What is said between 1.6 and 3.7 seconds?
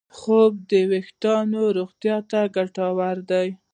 روغتیا ته ګټور دی.